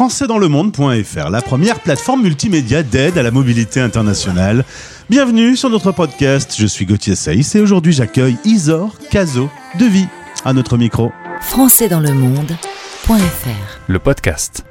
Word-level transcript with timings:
françaisdanslemonde.fr, 0.00 1.28
la 1.28 1.42
première 1.42 1.80
plateforme 1.80 2.22
multimédia 2.22 2.82
d'aide 2.82 3.18
à 3.18 3.22
la 3.22 3.30
mobilité 3.30 3.82
internationale. 3.82 4.64
Bienvenue 5.10 5.56
sur 5.56 5.68
notre 5.68 5.92
podcast, 5.92 6.54
je 6.58 6.66
suis 6.66 6.86
Gauthier 6.86 7.14
Saïs 7.14 7.54
et 7.54 7.60
aujourd'hui 7.60 7.92
j'accueille 7.92 8.38
Isor 8.46 8.96
Caso 9.10 9.50
de 9.78 9.84
Vie 9.84 10.06
à 10.46 10.54
notre 10.54 10.78
micro. 10.78 11.12
françaisdanslemonde.fr 11.42 13.80
Le 13.88 13.98
podcast. 13.98 14.64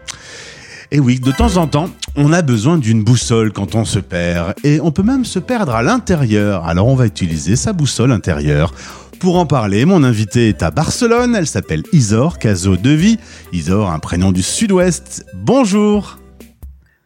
Et 0.90 1.00
oui, 1.00 1.20
de 1.20 1.32
temps 1.32 1.58
en 1.58 1.68
temps, 1.68 1.92
on 2.16 2.34
a 2.34 2.42
besoin 2.42 2.80
d'une 2.80 3.04
boussole 3.04 3.52
quand 3.52 3.76
on 3.76 3.86
se 3.86 4.00
perd. 4.00 4.56
Et 4.64 4.82
on 4.82 4.90
peut 4.90 5.04
même 5.04 5.26
se 5.26 5.38
perdre 5.38 5.76
à 5.76 5.84
l'intérieur. 5.84 6.66
Alors 6.66 6.88
on 6.88 6.96
va 6.96 7.06
utiliser 7.06 7.56
sa 7.56 7.72
boussole 7.72 8.12
intérieure. 8.12 8.74
Pour 9.20 9.38
en 9.38 9.46
parler, 9.46 9.84
mon 9.84 10.06
invitée 10.06 10.48
est 10.48 10.64
à 10.64 10.72
Barcelone. 10.72 11.36
Elle 11.36 11.46
s'appelle 11.46 11.84
Isor 11.92 12.40
Caso 12.40 12.78
Devi. 12.78 13.18
Isor, 13.52 13.90
un 13.90 14.00
prénom 14.00 14.32
du 14.32 14.42
sud-ouest. 14.42 15.26
Bonjour. 15.34 16.20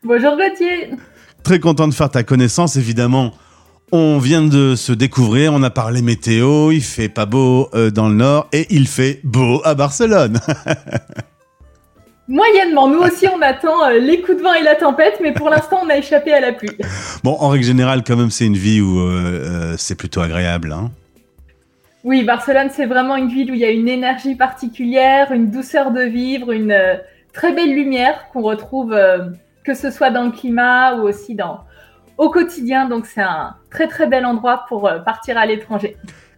Bonjour 0.04 0.38
Gauthier. 0.38 0.92
Très 1.44 1.60
content 1.60 1.88
de 1.88 1.94
faire 1.94 2.12
ta 2.12 2.22
connaissance, 2.22 2.76
évidemment. 2.76 3.34
On 3.92 4.20
vient 4.20 4.44
de 4.44 4.76
se 4.76 4.94
découvrir, 4.94 5.54
on 5.54 5.64
a 5.64 5.72
parlé 5.72 6.04
météo, 6.04 6.72
il 6.72 6.84
fait 6.84 7.10
pas 7.10 7.26
beau 7.26 7.70
euh, 7.74 7.90
dans 7.90 8.10
le 8.10 8.16
nord 8.16 8.48
et 8.54 8.68
il 8.70 8.88
fait 8.88 9.20
beau 9.24 9.62
à 9.66 9.74
Barcelone. 9.74 10.40
Moyennement, 12.28 12.90
nous 12.90 13.00
aussi 13.00 13.28
on 13.28 13.42
attend 13.42 13.86
euh, 13.86 13.98
les 13.98 14.22
coups 14.22 14.38
de 14.38 14.44
vent 14.44 14.54
et 14.54 14.64
la 14.64 14.76
tempête, 14.76 15.20
mais 15.22 15.34
pour 15.34 15.50
l'instant 15.50 15.80
on 15.84 15.90
a 15.90 15.98
échappé 15.98 16.32
à 16.32 16.40
la 16.40 16.54
pluie. 16.54 16.78
bon, 17.24 17.36
en 17.40 17.50
règle 17.50 17.66
générale, 17.66 18.04
quand 18.06 18.16
même, 18.16 18.32
c'est 18.32 18.46
une 18.46 18.58
vie 18.58 18.82
où 18.82 19.00
euh, 19.00 19.76
c'est 19.78 19.96
plutôt 19.96 20.22
agréable. 20.22 20.72
Hein 20.72 20.92
oui, 22.04 22.24
Barcelone, 22.24 22.70
c'est 22.70 22.86
vraiment 22.86 23.16
une 23.16 23.30
ville 23.30 23.50
où 23.52 23.54
il 23.54 23.62
y 23.62 23.66
a 23.66 23.72
une 23.72 23.88
énergie 23.88 24.36
particulière, 24.36 25.32
une 25.32 25.50
douceur 25.50 25.92
de 25.92 26.02
vivre, 26.02 26.52
une 26.52 26.74
euh, 26.74 26.96
très 27.32 27.54
belle 27.54 27.74
lumière 27.74 28.28
qu'on 28.30 28.42
retrouve 28.42 28.92
euh, 28.92 29.30
que 29.64 29.74
ce 29.74 29.90
soit 29.90 30.10
dans 30.10 30.26
le 30.26 30.32
climat 30.32 30.96
ou 30.96 31.04
aussi 31.04 31.34
dans 31.34 31.62
au 32.18 32.30
quotidien. 32.30 32.90
Donc 32.90 33.06
c'est 33.06 33.22
un 33.22 33.56
très 33.72 33.88
très 33.88 34.08
bel 34.08 34.26
endroit 34.26 34.66
pour 34.68 34.86
euh, 34.86 35.00
partir 35.00 35.38
à 35.38 35.46
l'étranger. 35.46 35.96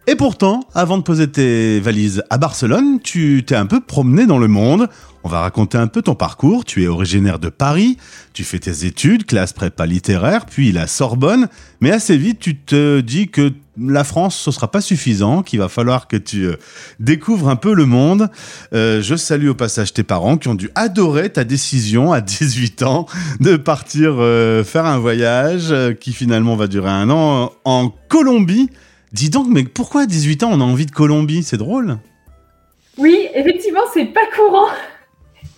Et 0.08 0.14
pourtant, 0.14 0.60
avant 0.72 0.98
de 0.98 1.02
poser 1.02 1.28
tes 1.28 1.80
valises 1.80 2.22
à 2.30 2.38
Barcelone, 2.38 3.00
tu 3.02 3.42
t'es 3.44 3.56
un 3.56 3.66
peu 3.66 3.80
promené 3.80 4.24
dans 4.24 4.38
le 4.38 4.46
monde. 4.46 4.88
On 5.24 5.28
va 5.28 5.40
raconter 5.40 5.78
un 5.78 5.88
peu 5.88 6.00
ton 6.00 6.14
parcours. 6.14 6.64
Tu 6.64 6.84
es 6.84 6.86
originaire 6.86 7.40
de 7.40 7.48
Paris, 7.48 7.96
tu 8.32 8.44
fais 8.44 8.60
tes 8.60 8.86
études, 8.86 9.26
classe 9.26 9.52
prépa 9.52 9.84
littéraire, 9.84 10.46
puis 10.46 10.70
la 10.70 10.86
Sorbonne. 10.86 11.48
Mais 11.80 11.90
assez 11.90 12.16
vite, 12.16 12.38
tu 12.38 12.56
te 12.56 13.00
dis 13.00 13.26
que 13.26 13.52
la 13.76 14.04
France, 14.04 14.36
ce 14.36 14.52
sera 14.52 14.70
pas 14.70 14.80
suffisant, 14.80 15.42
qu'il 15.42 15.58
va 15.58 15.68
falloir 15.68 16.06
que 16.06 16.16
tu 16.16 16.44
euh, 16.44 16.54
découvres 17.00 17.48
un 17.48 17.56
peu 17.56 17.74
le 17.74 17.86
monde. 17.86 18.30
Euh, 18.74 19.02
je 19.02 19.16
salue 19.16 19.48
au 19.48 19.54
passage 19.54 19.92
tes 19.92 20.04
parents 20.04 20.36
qui 20.36 20.46
ont 20.46 20.54
dû 20.54 20.70
adorer 20.76 21.30
ta 21.30 21.42
décision 21.42 22.12
à 22.12 22.20
18 22.20 22.84
ans 22.84 23.06
de 23.40 23.56
partir 23.56 24.12
euh, 24.18 24.62
faire 24.62 24.86
un 24.86 24.98
voyage 24.98 25.74
qui 26.00 26.12
finalement 26.12 26.54
va 26.54 26.68
durer 26.68 26.90
un 26.90 27.10
an 27.10 27.50
en 27.64 27.92
Colombie. 28.08 28.70
Dis 29.12 29.30
donc, 29.30 29.46
mais 29.48 29.64
pourquoi 29.64 30.02
à 30.02 30.06
18 30.06 30.42
ans 30.42 30.50
on 30.52 30.60
a 30.60 30.64
envie 30.64 30.86
de 30.86 30.90
Colombie? 30.90 31.42
C'est 31.42 31.56
drôle. 31.56 31.98
Oui, 32.98 33.28
effectivement, 33.34 33.80
c'est 33.92 34.06
pas 34.06 34.26
courant. 34.34 34.68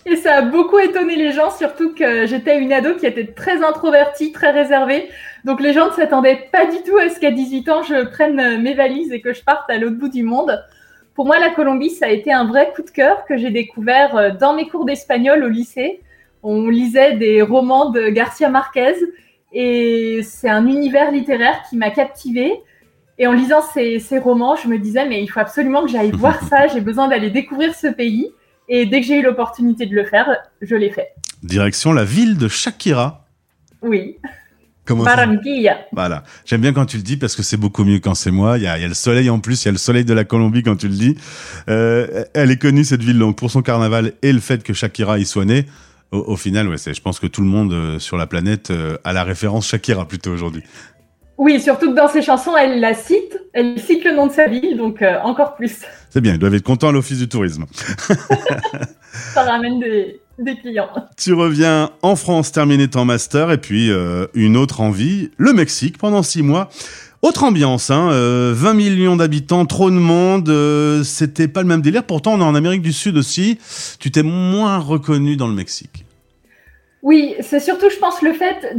Et 0.05 0.15
ça 0.15 0.37
a 0.37 0.41
beaucoup 0.41 0.79
étonné 0.79 1.15
les 1.15 1.31
gens, 1.31 1.51
surtout 1.51 1.93
que 1.93 2.25
j'étais 2.25 2.59
une 2.59 2.73
ado 2.73 2.95
qui 2.95 3.05
était 3.05 3.27
très 3.27 3.63
introvertie, 3.63 4.31
très 4.31 4.51
réservée. 4.51 5.09
Donc 5.45 5.61
les 5.61 5.73
gens 5.73 5.87
ne 5.87 5.93
s'attendaient 5.93 6.47
pas 6.51 6.65
du 6.65 6.77
tout 6.83 6.97
à 6.97 7.09
ce 7.09 7.19
qu'à 7.19 7.31
18 7.31 7.69
ans, 7.69 7.83
je 7.83 8.05
prenne 8.05 8.61
mes 8.61 8.73
valises 8.73 9.11
et 9.11 9.21
que 9.21 9.33
je 9.33 9.43
parte 9.43 9.69
à 9.69 9.77
l'autre 9.77 9.97
bout 9.97 10.09
du 10.09 10.23
monde. 10.23 10.63
Pour 11.15 11.25
moi, 11.25 11.37
la 11.37 11.49
Colombie, 11.49 11.89
ça 11.89 12.05
a 12.05 12.09
été 12.09 12.31
un 12.31 12.45
vrai 12.45 12.71
coup 12.73 12.81
de 12.81 12.89
cœur 12.89 13.25
que 13.25 13.37
j'ai 13.37 13.51
découvert 13.51 14.15
euh, 14.15 14.29
dans 14.31 14.53
mes 14.53 14.69
cours 14.69 14.85
d'espagnol 14.85 15.43
au 15.43 15.49
lycée. 15.49 15.99
On 16.43 16.69
lisait 16.69 17.17
des 17.17 17.41
romans 17.41 17.89
de 17.89 18.07
Garcia 18.07 18.49
Marquez 18.49 18.95
et 19.51 20.21
c'est 20.23 20.49
un 20.49 20.65
univers 20.65 21.11
littéraire 21.11 21.61
qui 21.69 21.75
m'a 21.75 21.89
captivée. 21.89 22.61
Et 23.19 23.27
en 23.27 23.33
lisant 23.33 23.61
ces, 23.61 23.99
ces, 23.99 24.17
romans, 24.17 24.55
je 24.55 24.69
me 24.69 24.79
disais, 24.79 25.07
mais 25.07 25.21
il 25.21 25.27
faut 25.27 25.41
absolument 25.41 25.83
que 25.83 25.91
j'aille 25.91 26.11
voir 26.11 26.41
ça, 26.47 26.67
j'ai 26.67 26.79
besoin 26.79 27.09
d'aller 27.09 27.29
découvrir 27.29 27.75
ce 27.75 27.87
pays. 27.87 28.31
Et 28.69 28.85
dès 28.85 29.01
que 29.01 29.07
j'ai 29.07 29.19
eu 29.19 29.21
l'opportunité 29.21 29.85
de 29.85 29.93
le 29.93 30.05
faire, 30.05 30.37
je 30.61 30.75
l'ai 30.75 30.89
fait. 30.89 31.09
Direction 31.43 31.91
la 31.91 32.05
ville 32.05 32.37
de 32.37 32.47
Shakira. 32.47 33.25
Oui. 33.81 34.17
Comment 34.85 35.03
Barranquilla. 35.03 35.79
Voilà. 35.91 36.23
J'aime 36.45 36.61
bien 36.61 36.71
quand 36.71 36.85
tu 36.85 36.97
le 36.97 37.03
dis 37.03 37.17
parce 37.17 37.35
que 37.35 37.43
c'est 37.43 37.57
beaucoup 37.57 37.83
mieux 37.83 37.99
quand 37.99 38.15
c'est 38.15 38.31
moi. 38.31 38.57
Il 38.57 38.63
y, 38.63 38.67
a, 38.67 38.77
il 38.77 38.81
y, 38.81 38.85
a, 38.85 38.87
le 38.87 38.93
soleil 38.93 39.29
en 39.29 39.39
plus, 39.39 39.63
il 39.63 39.65
y 39.65 39.69
a 39.69 39.71
le 39.71 39.77
soleil 39.77 40.05
de 40.05 40.13
la 40.13 40.23
Colombie 40.23 40.63
quand 40.63 40.77
tu 40.77 40.87
le 40.87 40.95
dis. 40.95 41.15
Euh, 41.69 42.23
elle 42.33 42.51
est 42.51 42.57
connue 42.57 42.85
cette 42.85 43.03
ville 43.03 43.19
donc 43.19 43.37
pour 43.37 43.51
son 43.51 43.61
carnaval 43.61 44.13
et 44.21 44.31
le 44.31 44.39
fait 44.39 44.63
que 44.63 44.73
Shakira 44.73 45.19
y 45.19 45.25
soit 45.25 45.45
née. 45.45 45.65
Au, 46.11 46.19
au 46.19 46.35
final, 46.37 46.67
ouais, 46.69 46.77
je 46.77 47.01
pense 47.01 47.19
que 47.19 47.27
tout 47.27 47.41
le 47.41 47.47
monde 47.47 47.73
euh, 47.73 47.99
sur 47.99 48.17
la 48.17 48.27
planète 48.27 48.71
euh, 48.71 48.97
a 49.03 49.13
la 49.13 49.23
référence 49.23 49.67
Shakira 49.67 50.07
plutôt 50.07 50.31
aujourd'hui. 50.31 50.63
Oui, 51.39 51.61
surtout 51.61 51.91
que 51.91 51.95
dans 51.95 52.09
ses 52.09 52.21
chansons, 52.21 52.57
elle 52.57 52.81
la 52.81 52.93
cite, 52.93 53.39
elle 53.53 53.79
cite 53.79 54.03
le 54.03 54.13
nom 54.13 54.27
de 54.27 54.31
sa 54.33 54.47
ville, 54.47 54.75
donc 54.75 55.01
euh, 55.01 55.17
encore 55.23 55.55
plus. 55.55 55.83
C'est 56.09 56.19
bien, 56.19 56.33
ils 56.33 56.37
doivent 56.37 56.53
être 56.53 56.63
contents 56.63 56.89
à 56.89 56.91
l'Office 56.91 57.17
du 57.17 57.29
tourisme. 57.29 57.65
Ça 59.33 59.43
ramène 59.43 59.79
des, 59.79 60.19
des, 60.37 60.57
clients. 60.57 60.89
Tu 61.15 61.31
reviens 61.31 61.91
en 62.01 62.17
France 62.17 62.51
terminer 62.51 62.89
ton 62.89 63.05
master 63.05 63.51
et 63.51 63.57
puis 63.57 63.89
euh, 63.89 64.27
une 64.33 64.57
autre 64.57 64.81
envie, 64.81 65.31
le 65.37 65.53
Mexique 65.53 65.97
pendant 65.97 66.23
six 66.23 66.43
mois. 66.43 66.69
Autre 67.21 67.45
ambiance, 67.45 67.89
hein, 67.89 68.11
euh, 68.11 68.53
20 68.53 68.73
millions 68.73 69.15
d'habitants, 69.15 69.65
trop 69.65 69.89
de 69.89 69.95
monde, 69.95 70.49
euh, 70.49 71.03
c'était 71.05 71.47
pas 71.47 71.61
le 71.61 71.67
même 71.67 71.81
délire. 71.81 72.03
Pourtant, 72.03 72.33
on 72.33 72.41
est 72.41 72.43
en 72.43 72.55
Amérique 72.55 72.81
du 72.81 72.91
Sud 72.91 73.15
aussi. 73.15 73.59
Tu 73.99 74.11
t'es 74.11 74.23
moins 74.23 74.77
reconnu 74.77 75.37
dans 75.37 75.47
le 75.47 75.53
Mexique. 75.53 76.05
Oui, 77.01 77.35
c'est 77.39 77.59
surtout, 77.59 77.89
je 77.89 77.97
pense, 77.97 78.21
le 78.21 78.33
fait 78.33 78.75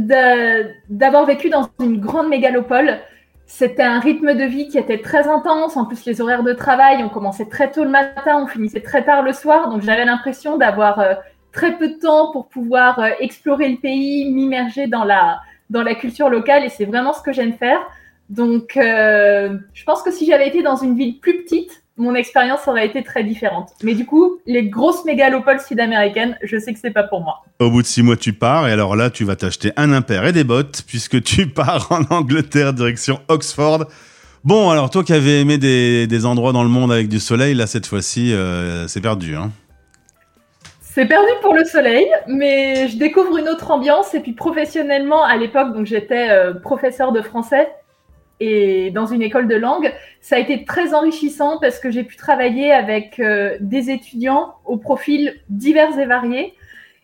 d'avoir 0.89 1.25
vécu 1.25 1.49
dans 1.49 1.69
une 1.79 1.99
grande 1.99 2.29
mégalopole. 2.29 2.99
C'était 3.47 3.83
un 3.83 3.99
rythme 3.99 4.33
de 4.33 4.43
vie 4.43 4.67
qui 4.69 4.77
était 4.77 4.99
très 4.99 5.27
intense. 5.27 5.75
En 5.75 5.85
plus, 5.85 6.05
les 6.05 6.21
horaires 6.21 6.43
de 6.43 6.53
travail, 6.53 7.03
on 7.03 7.09
commençait 7.09 7.47
très 7.47 7.71
tôt 7.71 7.83
le 7.83 7.89
matin, 7.89 8.43
on 8.43 8.47
finissait 8.47 8.81
très 8.81 9.03
tard 9.03 9.23
le 9.23 9.33
soir. 9.33 9.69
Donc, 9.69 9.81
j'avais 9.81 10.05
l'impression 10.05 10.57
d'avoir 10.57 10.99
euh, 10.99 11.15
très 11.51 11.77
peu 11.77 11.89
de 11.89 11.99
temps 11.99 12.31
pour 12.31 12.47
pouvoir 12.47 12.99
euh, 12.99 13.09
explorer 13.19 13.69
le 13.69 13.77
pays, 13.77 14.31
m'immerger 14.31 14.87
dans 14.87 15.03
la, 15.03 15.39
dans 15.69 15.83
la 15.83 15.95
culture 15.95 16.29
locale. 16.29 16.63
Et 16.63 16.69
c'est 16.69 16.85
vraiment 16.85 17.13
ce 17.13 17.21
que 17.21 17.33
j'aime 17.33 17.53
faire. 17.53 17.81
Donc, 18.29 18.77
euh, 18.77 19.57
je 19.73 19.83
pense 19.83 20.03
que 20.03 20.11
si 20.11 20.25
j'avais 20.25 20.47
été 20.47 20.61
dans 20.61 20.77
une 20.77 20.95
ville 20.95 21.19
plus 21.19 21.43
petite, 21.43 21.80
mon 21.97 22.15
expérience 22.15 22.67
aurait 22.67 22.87
été 22.87 23.03
très 23.03 23.23
différente. 23.23 23.69
Mais 23.83 23.93
du 23.93 24.05
coup, 24.05 24.39
les 24.45 24.67
grosses 24.67 25.05
mégalopoles 25.05 25.59
sud-américaines, 25.59 26.37
je 26.41 26.57
sais 26.57 26.73
que 26.73 26.79
c'est 26.79 26.91
pas 26.91 27.03
pour 27.03 27.21
moi. 27.21 27.43
Au 27.59 27.69
bout 27.69 27.81
de 27.81 27.87
six 27.87 28.01
mois, 28.01 28.17
tu 28.17 28.33
pars, 28.33 28.67
et 28.67 28.71
alors 28.71 28.95
là, 28.95 29.09
tu 29.09 29.23
vas 29.23 29.35
t'acheter 29.35 29.71
un 29.77 29.91
impair 29.91 30.25
et 30.25 30.31
des 30.31 30.43
bottes, 30.43 30.83
puisque 30.87 31.21
tu 31.21 31.47
pars 31.47 31.91
en 31.91 32.03
Angleterre, 32.15 32.73
direction 32.73 33.19
Oxford. 33.27 33.85
Bon, 34.43 34.71
alors 34.71 34.89
toi 34.89 35.03
qui 35.03 35.13
avais 35.13 35.41
aimé 35.41 35.57
des, 35.57 36.07
des 36.07 36.25
endroits 36.25 36.51
dans 36.51 36.63
le 36.63 36.69
monde 36.69 36.91
avec 36.91 37.09
du 37.09 37.19
soleil, 37.19 37.53
là, 37.53 37.67
cette 37.67 37.85
fois-ci, 37.85 38.33
euh, 38.33 38.87
c'est 38.87 39.01
perdu, 39.01 39.35
hein 39.35 39.51
c'est 40.93 41.05
perdu 41.05 41.29
pour 41.41 41.53
le 41.53 41.63
soleil, 41.63 42.05
mais 42.27 42.89
je 42.89 42.97
découvre 42.97 43.37
une 43.37 43.47
autre 43.47 43.71
ambiance. 43.71 44.13
Et 44.13 44.19
puis 44.19 44.33
professionnellement, 44.33 45.23
à 45.23 45.37
l'époque, 45.37 45.73
donc 45.73 45.85
j'étais 45.85 46.29
euh, 46.29 46.53
professeur 46.53 47.13
de 47.13 47.21
français 47.21 47.69
et 48.41 48.89
dans 48.89 49.05
une 49.05 49.21
école 49.21 49.47
de 49.47 49.53
langue, 49.53 49.93
ça 50.19 50.35
a 50.35 50.39
été 50.39 50.65
très 50.65 50.95
enrichissant 50.95 51.59
parce 51.61 51.77
que 51.77 51.91
j'ai 51.91 52.03
pu 52.03 52.15
travailler 52.15 52.71
avec 52.71 53.19
euh, 53.19 53.55
des 53.61 53.91
étudiants 53.91 54.55
au 54.65 54.77
profil 54.77 55.35
divers 55.49 55.97
et 55.99 56.07
variés. 56.07 56.55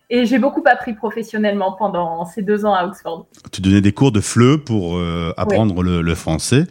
Et 0.09 0.25
j'ai 0.25 0.39
beaucoup 0.39 0.63
appris 0.65 0.93
professionnellement 0.93 1.73
pendant 1.73 2.25
ces 2.25 2.41
deux 2.41 2.65
ans 2.65 2.73
à 2.73 2.85
Oxford. 2.85 3.27
Tu 3.51 3.61
donnais 3.61 3.81
des 3.81 3.91
cours 3.91 4.11
de 4.11 4.19
FLE 4.19 4.57
pour 4.57 4.97
euh, 4.97 5.31
apprendre 5.37 5.83
le, 5.83 6.01
le, 6.01 6.15
français. 6.15 6.63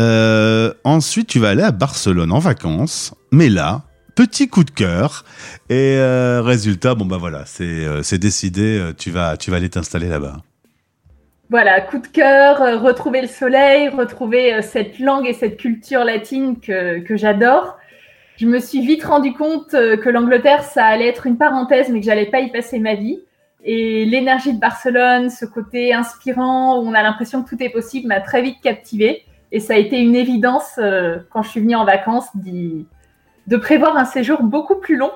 Euh, 0.00 0.72
ensuite, 0.84 1.26
tu 1.26 1.38
vas 1.38 1.50
aller 1.50 1.64
à 1.64 1.72
Barcelone 1.72 2.32
en 2.32 2.38
vacances. 2.38 3.12
Mais 3.32 3.50
là, 3.50 3.82
petit 4.14 4.48
coup 4.48 4.64
de 4.64 4.70
cœur. 4.70 5.26
Et 5.68 5.98
résultat, 6.40 6.94
bon 6.94 7.04
bah 7.04 7.18
voilà, 7.18 7.44
c'est 7.44 8.18
décidé. 8.18 8.92
Tu 8.96 9.10
vas, 9.10 9.36
tu 9.36 9.50
vas 9.50 9.58
aller 9.58 9.68
t'installer 9.68 10.08
là-bas. 10.08 10.38
Voilà, 11.48 11.80
coup 11.80 11.98
de 11.98 12.06
cœur, 12.08 12.60
euh, 12.60 12.76
retrouver 12.76 13.22
le 13.22 13.28
soleil, 13.28 13.88
retrouver 13.88 14.54
euh, 14.54 14.62
cette 14.62 14.98
langue 14.98 15.28
et 15.28 15.32
cette 15.32 15.58
culture 15.58 16.02
latine 16.02 16.58
que, 16.58 16.98
que 16.98 17.16
j'adore. 17.16 17.78
Je 18.36 18.46
me 18.46 18.58
suis 18.58 18.84
vite 18.84 19.04
rendu 19.04 19.32
compte 19.32 19.72
euh, 19.74 19.96
que 19.96 20.08
l'Angleterre, 20.08 20.64
ça 20.64 20.84
allait 20.84 21.06
être 21.06 21.24
une 21.24 21.38
parenthèse, 21.38 21.88
mais 21.88 22.00
que 22.00 22.06
j'allais 22.06 22.26
pas 22.26 22.40
y 22.40 22.50
passer 22.50 22.80
ma 22.80 22.94
vie. 22.94 23.20
Et 23.64 24.04
l'énergie 24.06 24.54
de 24.54 24.58
Barcelone, 24.58 25.30
ce 25.30 25.44
côté 25.44 25.94
inspirant 25.94 26.80
où 26.80 26.88
on 26.88 26.94
a 26.94 27.02
l'impression 27.02 27.44
que 27.44 27.48
tout 27.48 27.62
est 27.62 27.70
possible, 27.70 28.08
m'a 28.08 28.20
très 28.20 28.42
vite 28.42 28.60
captivée. 28.60 29.22
Et 29.52 29.60
ça 29.60 29.74
a 29.74 29.76
été 29.76 30.00
une 30.00 30.16
évidence 30.16 30.78
quand 31.30 31.42
je 31.42 31.48
suis 31.48 31.60
venue 31.60 31.76
en 31.76 31.84
vacances 31.84 32.28
de 32.36 33.56
prévoir 33.56 33.96
un 33.96 34.04
séjour 34.04 34.42
beaucoup 34.42 34.76
plus 34.76 34.96
long 34.96 35.12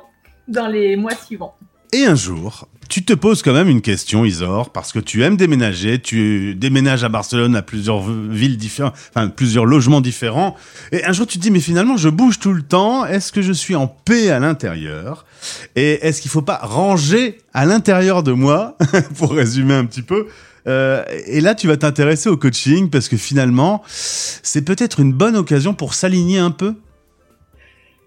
dans 0.49 0.67
les 0.67 0.97
mois 0.97 1.15
suivants. 1.15 1.55
Et 1.93 2.05
un 2.05 2.15
jour, 2.15 2.69
tu 2.89 3.05
te 3.05 3.13
poses 3.13 3.43
quand 3.43 3.53
même 3.53 3.69
une 3.69 3.81
question, 3.81 4.25
Isor, 4.25 4.71
parce 4.71 4.93
que 4.93 5.01
tu 5.01 5.25
aimes 5.25 5.37
déménager, 5.37 6.01
tu 6.01 6.55
déménages 6.55 7.03
à 7.03 7.09
Barcelone 7.09 7.57
à 7.57 7.63
plusieurs 7.63 8.03
villes 8.09 8.57
différentes, 8.57 8.95
enfin 9.11 9.29
plusieurs 9.29 9.65
logements 9.65 10.01
différents, 10.01 10.57
et 10.93 11.05
un 11.05 11.13
jour 11.13 11.27
tu 11.27 11.39
te 11.39 11.43
dis 11.43 11.51
mais 11.51 11.61
finalement 11.61 11.97
je 11.97 12.09
bouge 12.09 12.39
tout 12.39 12.53
le 12.53 12.63
temps, 12.63 13.07
est-ce 13.07 13.33
que 13.33 13.43
je 13.43 13.53
suis 13.53 13.75
en 13.75 13.89
paix 13.89 14.31
à 14.31 14.39
l'intérieur? 14.39 15.25
Et 15.75 16.07
est-ce 16.07 16.21
qu'il 16.21 16.31
faut 16.31 16.43
pas 16.43 16.61
ranger 16.63 17.39
à 17.55 17.67
l'intérieur 17.67 18.23
de 18.23 18.33
moi, 18.33 18.77
pour 19.17 19.33
résumer 19.33 19.75
un 19.75 19.85
petit 19.85 20.03
peu 20.03 20.29
euh, 20.67 21.03
et 21.27 21.41
là, 21.41 21.55
tu 21.55 21.67
vas 21.69 21.79
t'intéresser 21.79 22.29
au 22.29 22.37
coaching 22.37 22.91
parce 22.91 23.09
que 23.09 23.17
finalement, 23.17 23.83
c'est 23.87 24.61
peut-être 24.61 25.01
une 25.01 25.15
bonne 25.15 25.35
occasion 25.35 25.73
pour 25.73 25.95
s'aligner 25.95 26.39
un 26.39 26.51
peu. 26.51 26.75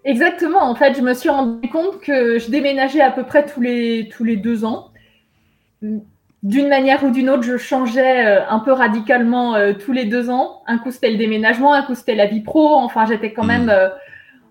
Exactement. 0.05 0.61
En 0.61 0.75
fait, 0.75 0.95
je 0.95 1.01
me 1.01 1.13
suis 1.13 1.29
rendu 1.29 1.69
compte 1.69 2.01
que 2.01 2.39
je 2.39 2.49
déménageais 2.49 3.01
à 3.01 3.11
peu 3.11 3.23
près 3.23 3.45
tous 3.45 3.61
les, 3.61 4.09
tous 4.15 4.23
les 4.23 4.35
deux 4.35 4.65
ans. 4.65 4.89
D'une 6.43 6.67
manière 6.67 7.03
ou 7.03 7.11
d'une 7.11 7.29
autre, 7.29 7.43
je 7.43 7.57
changeais 7.57 8.25
euh, 8.25 8.47
un 8.49 8.59
peu 8.59 8.73
radicalement 8.73 9.55
euh, 9.55 9.73
tous 9.73 9.93
les 9.93 10.05
deux 10.05 10.29
ans. 10.29 10.61
Un 10.67 10.77
coup, 10.77 10.91
c'était 10.91 11.11
le 11.11 11.17
déménagement, 11.17 11.73
un 11.73 11.83
coup, 11.83 11.95
c'était 11.95 12.15
la 12.15 12.25
vie 12.25 12.41
pro. 12.41 12.75
Enfin, 12.75 13.05
j'étais 13.05 13.31
quand 13.31 13.45
même 13.45 13.67
mmh. 13.67 13.91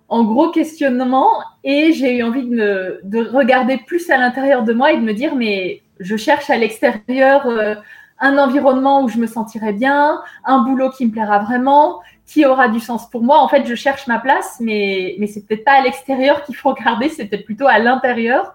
en 0.08 0.24
gros 0.24 0.50
questionnement 0.50 1.28
et 1.64 1.92
j'ai 1.92 2.16
eu 2.16 2.22
envie 2.22 2.48
de, 2.48 3.00
de 3.04 3.18
regarder 3.22 3.76
plus 3.86 4.10
à 4.10 4.16
l'intérieur 4.16 4.62
de 4.62 4.72
moi 4.72 4.92
et 4.92 4.96
de 4.96 5.02
me 5.02 5.12
dire, 5.12 5.34
mais 5.34 5.82
je 6.00 6.16
cherche 6.16 6.50
à 6.50 6.56
l'extérieur 6.56 7.46
euh, 7.46 7.74
un 8.22 8.38
environnement 8.38 9.02
où 9.02 9.08
je 9.08 9.18
me 9.18 9.26
sentirai 9.26 9.72
bien, 9.72 10.22
un 10.44 10.60
boulot 10.60 10.90
qui 10.90 11.04
me 11.04 11.10
plaira 11.10 11.40
vraiment, 11.40 12.00
qui 12.24 12.46
aura 12.46 12.68
du 12.68 12.78
sens 12.78 13.10
pour 13.10 13.22
moi. 13.22 13.40
En 13.40 13.48
fait, 13.48 13.66
je 13.66 13.74
cherche 13.74 14.06
ma 14.06 14.20
place, 14.20 14.58
mais, 14.60 15.16
mais 15.18 15.26
c'est 15.26 15.44
peut-être 15.44 15.64
pas 15.64 15.72
à 15.72 15.82
l'extérieur 15.82 16.44
qu'il 16.44 16.54
faut 16.54 16.70
regarder, 16.74 17.08
c'est 17.08 17.26
peut-être 17.26 17.44
plutôt 17.44 17.66
à 17.66 17.80
l'intérieur. 17.80 18.54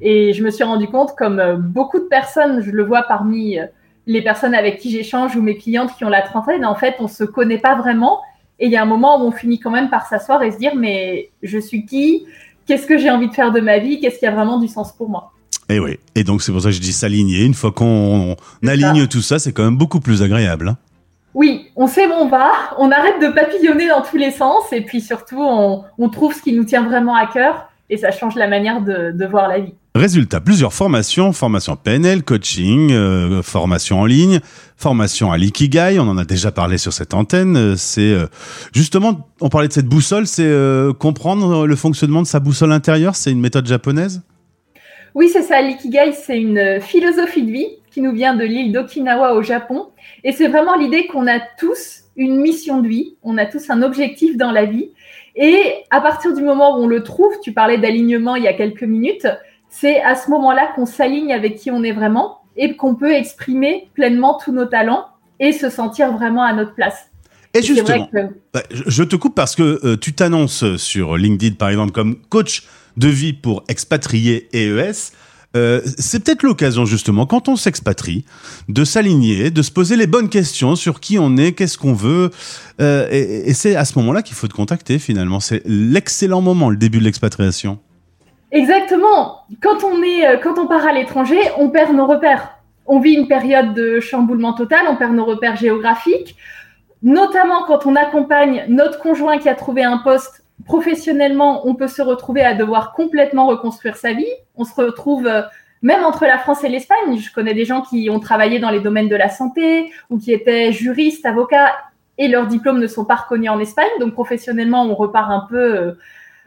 Et 0.00 0.32
je 0.32 0.42
me 0.42 0.50
suis 0.50 0.64
rendu 0.64 0.88
compte, 0.88 1.14
comme 1.14 1.38
euh, 1.38 1.56
beaucoup 1.56 1.98
de 1.98 2.06
personnes, 2.06 2.62
je 2.62 2.70
le 2.70 2.82
vois 2.82 3.02
parmi 3.02 3.58
euh, 3.58 3.66
les 4.06 4.22
personnes 4.22 4.54
avec 4.54 4.78
qui 4.78 4.90
j'échange 4.90 5.36
ou 5.36 5.42
mes 5.42 5.58
clientes 5.58 5.94
qui 5.96 6.06
ont 6.06 6.08
la 6.08 6.22
trentaine, 6.22 6.64
en 6.64 6.74
fait, 6.74 6.96
on 6.98 7.06
se 7.06 7.22
connaît 7.22 7.58
pas 7.58 7.74
vraiment. 7.74 8.22
Et 8.58 8.66
il 8.66 8.72
y 8.72 8.76
a 8.76 8.82
un 8.82 8.86
moment 8.86 9.22
où 9.22 9.26
on 9.26 9.30
finit 9.30 9.60
quand 9.60 9.70
même 9.70 9.90
par 9.90 10.06
s'asseoir 10.06 10.42
et 10.42 10.50
se 10.50 10.56
dire, 10.56 10.74
mais 10.74 11.30
je 11.42 11.58
suis 11.58 11.84
qui? 11.84 12.24
Qu'est-ce 12.66 12.86
que 12.86 12.96
j'ai 12.96 13.10
envie 13.10 13.28
de 13.28 13.34
faire 13.34 13.52
de 13.52 13.60
ma 13.60 13.78
vie? 13.78 14.00
Qu'est-ce 14.00 14.18
qui 14.18 14.26
a 14.26 14.30
vraiment 14.30 14.58
du 14.58 14.68
sens 14.68 14.92
pour 14.92 15.10
moi? 15.10 15.32
Et 15.72 15.80
oui. 15.80 15.98
Et 16.14 16.24
donc, 16.24 16.42
c'est 16.42 16.52
pour 16.52 16.60
ça 16.60 16.68
que 16.68 16.74
je 16.74 16.80
dis 16.80 16.92
s'aligner. 16.92 17.44
Une 17.44 17.54
fois 17.54 17.72
qu'on 17.72 18.36
aligne 18.66 19.06
tout 19.06 19.22
ça, 19.22 19.38
c'est 19.38 19.52
quand 19.52 19.64
même 19.64 19.76
beaucoup 19.76 20.00
plus 20.00 20.22
agréable. 20.22 20.68
Hein. 20.68 20.76
oui, 21.34 21.66
on 21.76 21.86
sait 21.86 22.06
où 22.06 22.12
on 22.12 22.28
va, 22.28 22.50
on 22.78 22.90
arrête 22.90 23.20
de 23.20 23.28
papillonner 23.28 23.88
dans 23.88 24.02
tous 24.02 24.16
les 24.16 24.30
sens 24.30 24.64
et 24.72 24.82
puis 24.82 25.00
surtout, 25.00 25.40
on, 25.40 26.08
trouve 26.10 26.34
ce 26.34 26.42
qui 26.42 26.52
nous 26.52 26.64
tient 26.64 26.82
vraiment 26.82 27.14
à 27.14 27.26
cœur 27.26 27.68
et 27.88 27.96
ça 27.96 28.10
change 28.10 28.36
la 28.36 28.48
manière 28.48 28.80
de, 28.82 29.26
voir 29.26 29.48
la 29.48 29.60
vie. 29.60 29.74
Résultat, 29.94 30.40
plusieurs 30.40 30.72
formations, 30.72 31.32
formation 31.32 31.76
PNL, 31.76 32.22
coaching, 32.22 32.92
euh, 32.92 33.42
formation 33.42 34.00
en 34.00 34.06
ligne, 34.06 34.40
formation 34.78 35.30
à 35.30 35.36
l'ikigai, 35.36 35.98
on 35.98 36.08
en 36.08 36.16
a 36.16 36.24
déjà 36.24 36.50
parlé 36.50 36.78
sur 36.78 36.94
cette 36.94 37.12
antenne, 37.12 37.56
euh, 37.56 37.74
c'est 37.76 38.14
euh, 38.14 38.26
justement, 38.72 39.28
on 39.42 39.50
parlait 39.50 39.68
de 39.68 39.72
cette 39.74 39.86
boussole, 39.86 40.26
c'est 40.26 40.50
comprendre 40.98 41.66
le 41.66 41.76
fonctionnement 41.76 42.22
de 42.22 42.26
sa 42.26 42.40
boussole 42.40 42.72
intérieure, 42.72 43.16
c'est 43.16 43.30
une 43.30 43.40
méthode 43.40 43.66
japonaise? 43.66 44.22
Oui, 45.14 45.28
c'est 45.28 45.42
ça. 45.42 45.60
L'ikigai, 45.60 46.12
c'est 46.12 46.40
une 46.40 46.80
philosophie 46.80 47.42
de 47.42 47.50
vie 47.50 47.68
qui 47.90 48.00
nous 48.00 48.12
vient 48.12 48.34
de 48.34 48.44
l'île 48.44 48.72
d'Okinawa 48.72 49.34
au 49.34 49.42
Japon. 49.42 49.88
Et 50.24 50.32
c'est 50.32 50.48
vraiment 50.48 50.76
l'idée 50.76 51.06
qu'on 51.06 51.26
a 51.26 51.38
tous 51.58 52.04
une 52.16 52.40
mission 52.40 52.80
de 52.80 52.88
vie, 52.88 53.16
on 53.22 53.38
a 53.38 53.46
tous 53.46 53.70
un 53.70 53.82
objectif 53.82 54.36
dans 54.36 54.50
la 54.50 54.64
vie. 54.64 54.90
Et 55.36 55.84
à 55.90 56.00
partir 56.00 56.34
du 56.34 56.42
moment 56.42 56.76
où 56.76 56.82
on 56.82 56.86
le 56.86 57.02
trouve, 57.02 57.32
tu 57.42 57.52
parlais 57.52 57.78
d'alignement 57.78 58.36
il 58.36 58.44
y 58.44 58.48
a 58.48 58.52
quelques 58.52 58.82
minutes, 58.82 59.26
c'est 59.68 60.02
à 60.02 60.14
ce 60.14 60.30
moment-là 60.30 60.72
qu'on 60.74 60.86
s'aligne 60.86 61.32
avec 61.32 61.56
qui 61.56 61.70
on 61.70 61.82
est 61.82 61.92
vraiment 61.92 62.40
et 62.56 62.76
qu'on 62.76 62.94
peut 62.94 63.12
exprimer 63.12 63.88
pleinement 63.94 64.38
tous 64.42 64.52
nos 64.52 64.66
talents 64.66 65.06
et 65.40 65.52
se 65.52 65.70
sentir 65.70 66.12
vraiment 66.12 66.42
à 66.42 66.52
notre 66.52 66.74
place. 66.74 67.10
Et 67.54 67.62
justement, 67.62 68.08
bah, 68.54 68.62
je 68.70 69.02
te 69.02 69.16
coupe 69.16 69.34
parce 69.34 69.56
que 69.56 69.80
euh, 69.84 69.96
tu 69.96 70.14
t'annonces 70.14 70.76
sur 70.76 71.16
LinkedIn, 71.16 71.56
par 71.56 71.68
exemple, 71.68 71.92
comme 71.92 72.16
coach 72.28 72.64
de 72.96 73.08
vie 73.08 73.32
pour 73.32 73.64
expatriés 73.68 74.48
EES. 74.52 75.12
Euh, 75.54 75.82
c'est 75.98 76.24
peut-être 76.24 76.42
l'occasion 76.42 76.84
justement, 76.84 77.26
quand 77.26 77.48
on 77.48 77.56
s'expatrie, 77.56 78.24
de 78.68 78.84
s'aligner, 78.84 79.50
de 79.50 79.62
se 79.62 79.70
poser 79.70 79.96
les 79.96 80.06
bonnes 80.06 80.28
questions 80.28 80.76
sur 80.76 81.00
qui 81.00 81.18
on 81.18 81.36
est, 81.36 81.52
qu'est-ce 81.52 81.76
qu'on 81.76 81.92
veut. 81.92 82.30
Euh, 82.80 83.06
et, 83.10 83.52
c'est 83.52 83.76
à 83.76 83.84
ce 83.84 83.98
moment-là 83.98 84.22
qu'il 84.22 84.34
faut 84.34 84.48
te 84.48 84.54
contacter 84.54 84.98
finalement. 84.98 85.40
C'est 85.40 85.62
l'excellent 85.66 86.40
moment, 86.40 86.70
le 86.70 86.76
début 86.76 86.98
de 86.98 87.04
l'expatriation. 87.04 87.78
Exactement. 88.50 89.42
Quand 89.62 89.84
on, 89.84 90.02
est, 90.02 90.26
euh, 90.26 90.36
quand 90.42 90.58
on 90.58 90.66
part 90.66 90.86
à 90.86 90.92
l'étranger, 90.92 91.38
on 91.58 91.68
perd 91.68 91.94
nos 91.94 92.06
repères. 92.06 92.56
On 92.86 93.00
vit 93.00 93.12
une 93.12 93.28
période 93.28 93.74
de 93.74 94.00
chamboulement 94.00 94.54
total, 94.54 94.80
on 94.88 94.96
perd 94.96 95.14
nos 95.14 95.24
repères 95.24 95.56
géographiques, 95.56 96.36
notamment 97.02 97.64
quand 97.66 97.86
on 97.86 97.94
accompagne 97.94 98.64
notre 98.68 98.98
conjoint 98.98 99.38
qui 99.38 99.48
a 99.48 99.54
trouvé 99.54 99.84
un 99.84 99.98
poste 99.98 100.41
professionnellement, 100.64 101.66
on 101.66 101.74
peut 101.74 101.88
se 101.88 102.02
retrouver 102.02 102.42
à 102.42 102.54
devoir 102.54 102.92
complètement 102.92 103.46
reconstruire 103.46 103.96
sa 103.96 104.12
vie. 104.12 104.32
On 104.56 104.64
se 104.64 104.74
retrouve 104.74 105.26
euh, 105.26 105.42
même 105.82 106.04
entre 106.04 106.24
la 106.24 106.38
France 106.38 106.64
et 106.64 106.68
l'Espagne. 106.68 107.18
Je 107.18 107.32
connais 107.32 107.54
des 107.54 107.64
gens 107.64 107.82
qui 107.82 108.08
ont 108.10 108.20
travaillé 108.20 108.58
dans 108.58 108.70
les 108.70 108.80
domaines 108.80 109.08
de 109.08 109.16
la 109.16 109.28
santé 109.28 109.90
ou 110.10 110.18
qui 110.18 110.32
étaient 110.32 110.72
juristes, 110.72 111.26
avocats 111.26 111.72
et 112.18 112.28
leurs 112.28 112.46
diplômes 112.46 112.78
ne 112.78 112.86
sont 112.86 113.04
pas 113.04 113.16
reconnus 113.16 113.50
en 113.50 113.58
Espagne. 113.58 113.90
Donc 113.98 114.12
professionnellement, 114.12 114.84
on 114.84 114.94
repart 114.94 115.30
un 115.30 115.46
peu 115.48 115.76
euh, 115.76 115.92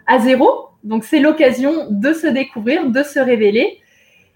à 0.07 0.19
zéro. 0.19 0.69
Donc 0.83 1.03
c'est 1.03 1.19
l'occasion 1.19 1.87
de 1.89 2.13
se 2.13 2.27
découvrir, 2.27 2.85
de 2.89 3.03
se 3.03 3.19
révéler. 3.19 3.79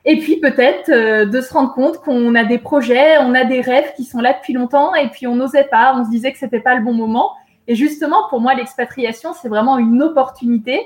Et 0.06 0.18
puis 0.18 0.38
peut-être 0.38 0.90
euh, 0.90 1.26
de 1.26 1.42
se 1.42 1.54
rendre 1.54 1.74
compte 1.74 1.98
qu'on 1.98 2.34
a 2.36 2.44
des 2.44 2.58
projets, 2.58 3.18
on 3.20 3.36
a 3.36 3.44
des 3.44 3.62
rêves 3.62 3.94
qui 3.96 4.06
sont 4.06 4.20
là 4.20 4.34
depuis 4.34 4.54
longtemps 4.54 4.96
et 4.96 5.10
puis 5.10 5.28
on 5.28 5.36
n'osait 5.36 5.66
pas, 5.66 5.94
on 5.96 6.06
se 6.06 6.10
disait 6.10 6.32
que 6.32 6.40
c'était 6.40 6.62
pas 6.62 6.76
le 6.76 6.84
bon 6.84 6.94
moment. 6.94 7.34
Et 7.70 7.76
justement, 7.76 8.28
pour 8.30 8.42
moi, 8.42 8.56
l'expatriation, 8.56 9.34
c'est 9.40 9.48
vraiment 9.48 9.78
une 9.78 10.02
opportunité 10.02 10.82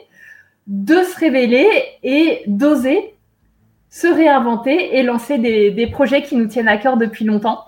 de 0.67 0.95
se 0.97 1.17
révéler 1.17 1.67
et 2.03 2.43
d'oser 2.45 3.15
se 3.89 4.07
réinventer 4.07 4.97
et 4.97 5.03
lancer 5.03 5.37
des, 5.37 5.87
projets 5.87 6.23
qui 6.23 6.35
nous 6.35 6.47
tiennent 6.47 6.67
à 6.67 6.77
cœur 6.77 6.97
depuis 6.97 7.25
longtemps 7.25 7.65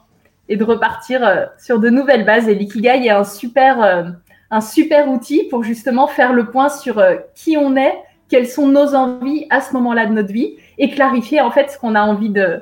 et 0.50 0.58
de 0.58 0.64
repartir 0.64 1.24
euh, 1.24 1.46
sur 1.60 1.80
de 1.80 1.90
nouvelles 1.90 2.26
bases. 2.26 2.50
Et 2.50 2.56
l'ikigai 2.56 3.06
est 3.06 3.12
un 3.12 3.24
super, 3.24 3.82
euh, 3.82 4.04
un 4.50 4.60
super 4.62 5.08
outil 5.08 5.44
pour 5.50 5.64
justement 5.64 6.08
faire 6.08 6.34
le 6.34 6.50
point 6.50 6.70
sur 6.70 6.98
euh, 6.98 7.18
qui 7.36 7.58
on 7.58 7.78
est, 7.78 7.96
quelles 8.28 8.48
sont 8.48 8.68
nos 8.68 8.96
envies 8.96 9.46
à 9.52 9.62
ce 9.62 9.74
moment-là 9.74 10.08
de 10.08 10.14
notre 10.14 10.34
vie 10.34 10.56
et 10.80 10.90
clarifier 10.90 11.42
en 11.42 11.52
fait 11.52 11.70
ce 11.70 11.78
qu'on 11.78 11.94
a 11.94 12.02
envie 12.02 12.32
de, 12.32 12.60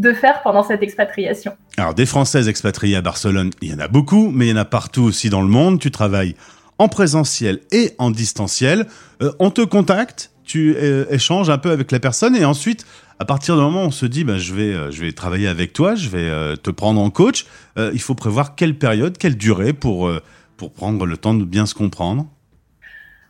de 0.00 0.14
faire 0.14 0.42
pendant 0.42 0.62
cette 0.62 0.82
expatriation. 0.82 1.52
Alors 1.76 1.94
des 1.94 2.06
Françaises 2.06 2.48
expatriées 2.48 2.96
à 2.96 3.02
Barcelone, 3.02 3.50
il 3.60 3.70
y 3.70 3.74
en 3.74 3.78
a 3.78 3.88
beaucoup, 3.88 4.30
mais 4.34 4.46
il 4.46 4.50
y 4.50 4.52
en 4.52 4.56
a 4.56 4.64
partout 4.64 5.02
aussi 5.02 5.28
dans 5.28 5.42
le 5.42 5.48
monde. 5.48 5.78
Tu 5.78 5.90
travailles 5.90 6.34
en 6.78 6.88
présentiel 6.88 7.60
et 7.70 7.92
en 7.98 8.10
distanciel. 8.10 8.86
Euh, 9.22 9.32
on 9.38 9.50
te 9.50 9.60
contacte, 9.60 10.32
tu 10.44 10.74
euh, 10.74 11.04
échanges 11.10 11.50
un 11.50 11.58
peu 11.58 11.70
avec 11.70 11.92
la 11.92 12.00
personne 12.00 12.34
et 12.34 12.46
ensuite, 12.46 12.86
à 13.18 13.26
partir 13.26 13.56
du 13.56 13.60
moment 13.60 13.82
où 13.82 13.88
on 13.88 13.90
se 13.90 14.06
dit, 14.06 14.24
bah, 14.24 14.38
je, 14.38 14.54
vais, 14.54 14.72
euh, 14.72 14.90
je 14.90 15.02
vais 15.02 15.12
travailler 15.12 15.48
avec 15.48 15.74
toi, 15.74 15.94
je 15.94 16.08
vais 16.08 16.56
te 16.56 16.70
prendre 16.70 16.98
en 16.98 17.10
coach, 17.10 17.44
il 17.76 18.00
faut 18.00 18.14
prévoir 18.14 18.54
quelle 18.54 18.78
période, 18.78 19.18
quelle 19.18 19.36
durée 19.36 19.74
pour, 19.74 20.10
pour 20.56 20.72
prendre 20.72 21.04
le 21.04 21.16
temps 21.18 21.34
de 21.34 21.44
bien 21.44 21.66
se 21.66 21.74
comprendre. 21.74 22.26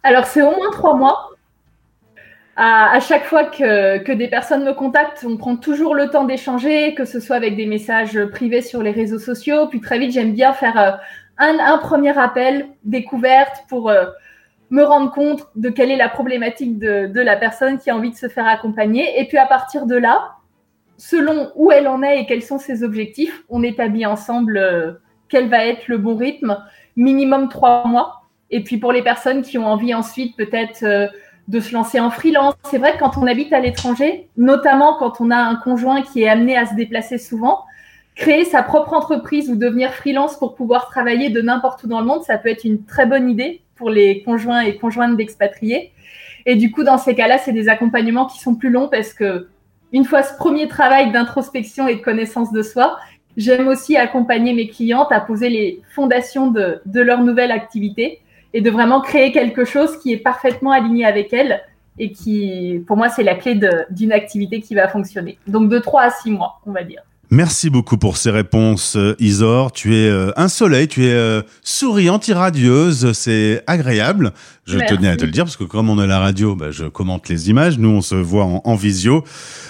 Alors 0.04 0.24
c'est 0.26 0.42
au 0.42 0.50
moins 0.50 0.70
trois 0.70 0.96
mois 0.96 1.29
à, 2.56 3.00
chaque 3.00 3.24
fois 3.24 3.44
que, 3.44 4.12
des 4.12 4.28
personnes 4.28 4.64
me 4.64 4.72
contactent, 4.74 5.24
on 5.26 5.36
prend 5.36 5.56
toujours 5.56 5.94
le 5.94 6.08
temps 6.08 6.24
d'échanger, 6.24 6.94
que 6.94 7.04
ce 7.04 7.20
soit 7.20 7.36
avec 7.36 7.56
des 7.56 7.66
messages 7.66 8.22
privés 8.26 8.60
sur 8.60 8.82
les 8.82 8.90
réseaux 8.90 9.18
sociaux. 9.18 9.66
Puis 9.68 9.80
très 9.80 9.98
vite, 9.98 10.12
j'aime 10.12 10.34
bien 10.34 10.52
faire 10.52 10.78
euh, 10.78 10.90
un, 11.38 11.78
premier 11.78 12.16
appel 12.18 12.68
découverte 12.84 13.64
pour 13.68 13.88
euh, 13.88 14.06
me 14.68 14.82
rendre 14.82 15.10
compte 15.10 15.46
de 15.56 15.70
quelle 15.70 15.90
est 15.90 15.96
la 15.96 16.08
problématique 16.08 16.78
de, 16.78 17.20
la 17.20 17.36
personne 17.36 17.78
qui 17.78 17.88
a 17.88 17.96
envie 17.96 18.10
de 18.10 18.16
se 18.16 18.28
faire 18.28 18.46
accompagner. 18.46 19.20
Et 19.20 19.26
puis 19.26 19.38
à 19.38 19.46
partir 19.46 19.86
de 19.86 19.96
là, 19.96 20.32
selon 20.98 21.50
où 21.54 21.72
elle 21.72 21.88
en 21.88 22.02
est 22.02 22.20
et 22.20 22.26
quels 22.26 22.42
sont 22.42 22.58
ses 22.58 22.82
objectifs, 22.82 23.42
on 23.48 23.62
établit 23.62 24.04
ensemble 24.04 24.58
euh, 24.58 24.92
quel 25.28 25.48
va 25.48 25.64
être 25.64 25.88
le 25.88 25.96
bon 25.96 26.16
rythme, 26.16 26.58
minimum 26.96 27.48
trois 27.48 27.86
mois. 27.86 28.22
Et 28.50 28.62
puis 28.64 28.76
pour 28.76 28.92
les 28.92 29.02
personnes 29.02 29.42
qui 29.42 29.56
ont 29.56 29.66
envie 29.66 29.94
ensuite 29.94 30.36
peut-être 30.36 30.84
de 31.50 31.58
se 31.58 31.74
lancer 31.74 31.98
en 31.98 32.10
freelance. 32.10 32.54
C'est 32.70 32.78
vrai 32.78 32.92
que 32.92 33.00
quand 33.00 33.18
on 33.18 33.26
habite 33.26 33.52
à 33.52 33.58
l'étranger, 33.58 34.28
notamment 34.36 34.96
quand 34.98 35.20
on 35.20 35.32
a 35.32 35.36
un 35.36 35.56
conjoint 35.56 36.02
qui 36.02 36.22
est 36.22 36.28
amené 36.28 36.56
à 36.56 36.64
se 36.64 36.76
déplacer 36.76 37.18
souvent, 37.18 37.64
créer 38.14 38.44
sa 38.44 38.62
propre 38.62 38.92
entreprise 38.92 39.50
ou 39.50 39.56
devenir 39.56 39.92
freelance 39.92 40.38
pour 40.38 40.54
pouvoir 40.54 40.86
travailler 40.88 41.28
de 41.28 41.42
n'importe 41.42 41.82
où 41.82 41.88
dans 41.88 41.98
le 42.00 42.06
monde, 42.06 42.22
ça 42.22 42.38
peut 42.38 42.48
être 42.48 42.62
une 42.64 42.84
très 42.84 43.04
bonne 43.04 43.28
idée 43.28 43.62
pour 43.74 43.90
les 43.90 44.22
conjoints 44.22 44.60
et 44.60 44.76
conjointes 44.76 45.16
d'expatriés. 45.16 45.90
Et 46.46 46.54
du 46.54 46.70
coup, 46.70 46.84
dans 46.84 46.98
ces 46.98 47.16
cas-là, 47.16 47.38
c'est 47.38 47.52
des 47.52 47.68
accompagnements 47.68 48.26
qui 48.26 48.38
sont 48.38 48.54
plus 48.54 48.70
longs 48.70 48.88
parce 48.88 49.12
que 49.12 49.48
une 49.92 50.04
fois 50.04 50.22
ce 50.22 50.36
premier 50.36 50.68
travail 50.68 51.10
d'introspection 51.10 51.88
et 51.88 51.96
de 51.96 52.00
connaissance 52.00 52.52
de 52.52 52.62
soi, 52.62 52.96
j'aime 53.36 53.66
aussi 53.66 53.96
accompagner 53.96 54.52
mes 54.52 54.68
clientes 54.68 55.10
à 55.10 55.20
poser 55.20 55.48
les 55.48 55.82
fondations 55.96 56.46
de, 56.52 56.80
de 56.86 57.00
leur 57.00 57.24
nouvelle 57.24 57.50
activité 57.50 58.20
et 58.52 58.60
de 58.60 58.70
vraiment 58.70 59.00
créer 59.00 59.32
quelque 59.32 59.64
chose 59.64 59.98
qui 59.98 60.12
est 60.12 60.18
parfaitement 60.18 60.72
aligné 60.72 61.04
avec 61.04 61.32
elles 61.32 61.62
et 61.98 62.12
qui, 62.12 62.82
pour 62.86 62.96
moi, 62.96 63.08
c'est 63.08 63.22
la 63.22 63.34
clé 63.34 63.60
d'une 63.90 64.12
activité 64.12 64.60
qui 64.60 64.74
va 64.74 64.88
fonctionner. 64.88 65.38
Donc 65.46 65.68
de 65.68 65.78
3 65.78 66.02
à 66.02 66.10
6 66.10 66.30
mois, 66.30 66.60
on 66.66 66.72
va 66.72 66.82
dire. 66.82 67.02
Merci 67.32 67.70
beaucoup 67.70 67.96
pour 67.96 68.16
ces 68.16 68.32
réponses, 68.32 68.96
euh, 68.96 69.14
Isor. 69.20 69.70
Tu 69.70 69.94
es 69.94 70.08
euh, 70.08 70.32
un 70.34 70.48
soleil, 70.48 70.88
tu 70.88 71.04
es 71.04 71.12
euh, 71.12 71.42
souriante, 71.62 72.26
irradieuse, 72.26 73.12
c'est 73.12 73.62
agréable. 73.68 74.32
Je 74.66 74.78
tenais 74.78 75.06
à 75.06 75.16
te 75.16 75.24
le 75.24 75.30
dire 75.30 75.44
parce 75.44 75.56
que 75.56 75.62
comme 75.62 75.90
on 75.90 75.98
à 76.00 76.08
la 76.08 76.18
radio, 76.18 76.56
bah, 76.56 76.72
je 76.72 76.86
commente 76.86 77.28
les 77.28 77.48
images. 77.48 77.78
Nous, 77.78 77.88
on 77.88 78.02
se 78.02 78.16
voit 78.16 78.44
en, 78.44 78.74
visio. 78.74 79.22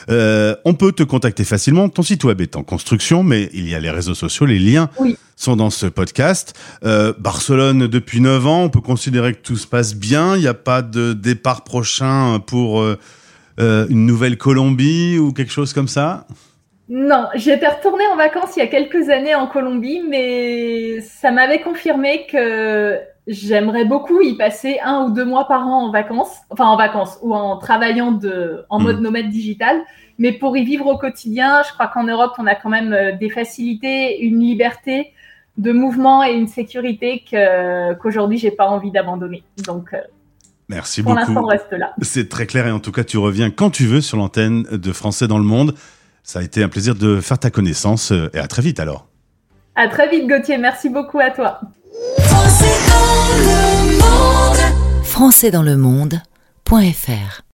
on 0.09 0.75
peut 0.75 0.93
te 0.93 1.02
contacter 1.02 1.45
facilement. 1.45 1.90
Ton 1.90 2.02
site 2.02 2.25
web 2.25 2.40
est 2.40 2.57
en 2.57 2.62
construction, 2.62 3.23
mais 3.23 3.50
il 3.52 3.69
y 3.69 3.75
a 3.75 3.79
les 3.79 3.90
réseaux 3.90 4.14
sociaux, 4.14 4.47
les 4.47 4.59
liens 4.59 4.88
sont 5.37 5.57
dans 5.57 5.71
ce 5.71 5.87
podcast. 5.87 6.55
Barcelone 6.83 7.87
depuis 7.87 8.21
9 8.21 8.47
ans, 8.47 8.62
on 8.64 8.69
peut 8.69 8.81
considérer 8.81 9.35
que 9.35 9.40
tout 9.40 9.57
se 9.57 9.67
passe 9.67 9.95
bien. 9.95 10.37
Il 10.37 10.40
n'y 10.40 10.49
a 10.49 10.55
pas 10.55 10.81
de 10.83 11.12
départ 11.12 11.64
prochain 11.64 12.40
pour 12.47 12.85
une 13.59 14.07
nouvelle 14.07 14.37
Colombie 14.37 15.19
ou 15.19 15.33
quelque 15.33 15.52
chose 15.52 15.73
comme 15.73 15.88
ça? 15.88 16.26
Non, 16.93 17.29
j'étais 17.37 17.69
retournée 17.69 18.05
en 18.13 18.17
vacances 18.17 18.57
il 18.57 18.59
y 18.59 18.63
a 18.63 18.67
quelques 18.67 19.11
années 19.11 19.37
en 19.37 19.47
Colombie, 19.47 20.03
mais 20.09 21.01
ça 21.01 21.31
m'avait 21.31 21.61
confirmé 21.61 22.27
que 22.27 22.99
j'aimerais 23.29 23.85
beaucoup 23.85 24.21
y 24.21 24.37
passer 24.37 24.81
un 24.83 25.05
ou 25.05 25.11
deux 25.13 25.25
mois 25.25 25.47
par 25.47 25.69
an 25.69 25.87
en 25.87 25.93
vacances, 25.93 26.35
enfin 26.51 26.65
en 26.65 26.77
vacances 26.77 27.17
ou 27.23 27.33
en 27.33 27.59
travaillant 27.59 28.11
de, 28.11 28.65
en 28.71 28.81
mode 28.81 28.99
hmm. 28.99 29.05
nomade 29.05 29.29
digital. 29.29 29.81
Mais 30.19 30.33
pour 30.33 30.57
y 30.57 30.65
vivre 30.65 30.89
au 30.89 30.99
quotidien, 30.99 31.63
je 31.63 31.73
crois 31.73 31.87
qu'en 31.87 32.03
Europe, 32.03 32.33
on 32.39 32.47
a 32.49 32.57
quand 32.57 32.71
même 32.71 32.93
euh, 32.93 33.13
des 33.17 33.31
facilités, 33.31 34.21
une 34.23 34.41
liberté 34.41 35.13
de 35.59 35.71
mouvement 35.71 36.25
et 36.25 36.33
une 36.33 36.49
sécurité 36.49 37.23
qu'aujourd'hui, 38.03 38.39
j'ai 38.39 38.51
pas 38.51 38.67
envie 38.67 38.91
d'abandonner. 38.91 39.45
Donc, 39.65 39.95
euh, 39.95 39.99
Merci 40.69 41.05
pour 41.05 41.15
l'instant, 41.15 41.43
on 41.45 41.47
reste 41.47 41.73
là. 41.73 41.95
C'est 42.03 42.29
très 42.29 42.47
clair 42.47 42.67
et 42.67 42.73
en 42.73 42.81
tout 42.81 42.93
cas, 42.93 43.05
tu 43.05 43.19
reviens 43.19 43.51
quand 43.51 43.71
tu 43.71 43.87
veux 43.87 44.01
sur 44.01 44.17
l'antenne 44.17 44.65
de 44.65 44.93
Français 44.93 45.29
dans 45.29 45.39
le 45.39 45.45
monde. 45.45 45.75
Ça 46.23 46.41
a 46.41 46.43
été 46.43 46.62
un 46.62 46.69
plaisir 46.69 46.95
de 46.95 47.21
faire 47.21 47.39
ta 47.39 47.50
connaissance 47.50 48.12
euh, 48.12 48.31
et 48.35 48.39
à 48.39 48.47
très 48.47 48.62
vite 48.62 48.81
alors. 48.81 49.09
À 49.75 49.89
très 49.89 50.09
vite 50.09 50.29
Gauthier, 50.29 50.59
merci 50.59 50.89
beaucoup 50.89 51.21
à 51.21 51.31
toi. 51.31 51.61
Français 55.05 55.50
dans 55.50 55.62
le 55.62 55.77
monde.fr 55.77 57.50